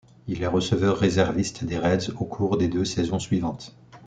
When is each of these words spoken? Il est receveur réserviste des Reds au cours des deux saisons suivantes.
Il 0.27 0.41
est 0.41 0.47
receveur 0.47 0.97
réserviste 0.97 1.63
des 1.63 1.77
Reds 1.77 2.09
au 2.19 2.25
cours 2.25 2.57
des 2.57 2.67
deux 2.67 2.85
saisons 2.85 3.19
suivantes. 3.19 3.75